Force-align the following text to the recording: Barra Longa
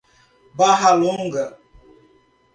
Barra 0.57 0.95
Longa 0.95 1.45